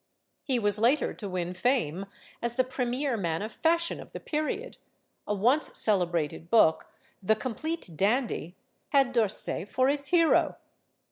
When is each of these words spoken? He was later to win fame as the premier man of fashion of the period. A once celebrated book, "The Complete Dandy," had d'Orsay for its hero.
He 0.41 0.57
was 0.57 0.79
later 0.79 1.13
to 1.13 1.29
win 1.29 1.53
fame 1.53 2.07
as 2.41 2.55
the 2.55 2.63
premier 2.63 3.15
man 3.15 3.43
of 3.43 3.51
fashion 3.51 3.99
of 3.99 4.13
the 4.13 4.19
period. 4.19 4.77
A 5.27 5.35
once 5.35 5.77
celebrated 5.77 6.49
book, 6.49 6.87
"The 7.21 7.35
Complete 7.35 7.91
Dandy," 7.95 8.55
had 8.89 9.13
d'Orsay 9.13 9.63
for 9.65 9.89
its 9.89 10.07
hero. 10.07 10.55